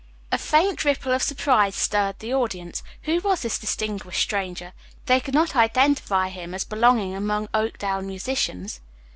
[0.31, 2.81] A faint ripple of surprise stirred the audience.
[3.03, 4.73] Who was this distinguished stranger!
[5.05, 8.81] They could not identify him as belonging among Oakdale musicians.